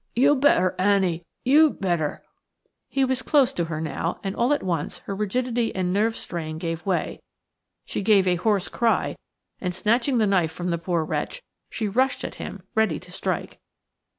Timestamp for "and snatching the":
9.59-10.25